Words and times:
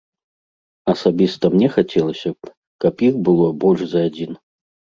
Асабіста 0.93 1.43
мне 1.57 1.67
хацелася 1.75 2.29
б, 2.35 2.39
каб 2.85 3.07
іх 3.11 3.23
было 3.31 3.53
больш 3.67 3.81
за 3.95 3.99
адзін. 4.11 4.31